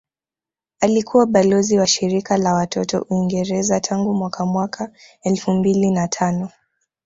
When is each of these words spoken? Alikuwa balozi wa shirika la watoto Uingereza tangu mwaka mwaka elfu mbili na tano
Alikuwa 0.79 1.25
balozi 1.25 1.77
wa 1.79 1.87
shirika 1.87 2.37
la 2.37 2.53
watoto 2.53 3.05
Uingereza 3.09 3.79
tangu 3.79 4.13
mwaka 4.13 4.45
mwaka 4.45 4.91
elfu 5.21 5.51
mbili 5.51 5.91
na 5.91 6.07
tano 6.07 6.49